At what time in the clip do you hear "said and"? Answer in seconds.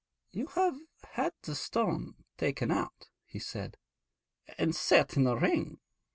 3.37-4.75